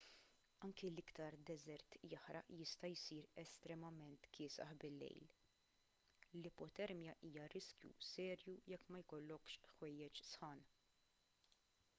anki 0.67 0.87
l-iktar 0.91 1.35
deżert 1.49 1.97
jaħraq 2.13 2.49
jista' 2.61 2.89
jsir 2.93 3.27
estremament 3.43 4.25
kiesaħ 4.39 4.73
bil-lejl 4.85 5.29
l-ipotermja 6.41 7.17
hija 7.29 7.47
riskju 7.57 7.93
serju 8.09 8.59
jekk 8.75 8.93
ma 8.97 9.03
jkollokx 9.07 9.77
ħwejjeġ 9.77 10.25
sħan 10.35 10.69